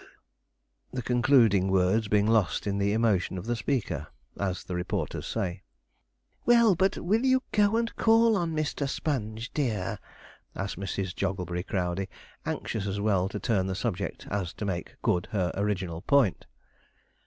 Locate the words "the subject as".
13.67-14.53